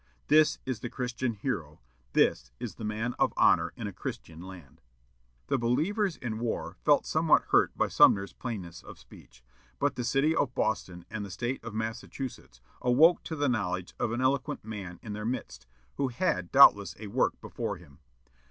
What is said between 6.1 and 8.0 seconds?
in war felt somewhat hurt by